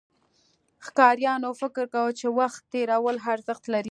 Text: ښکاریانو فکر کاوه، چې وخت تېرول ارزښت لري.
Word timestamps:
ښکاریانو 0.85 1.49
فکر 1.61 1.85
کاوه، 1.93 2.11
چې 2.19 2.27
وخت 2.39 2.61
تېرول 2.73 3.17
ارزښت 3.33 3.63
لري. 3.73 3.89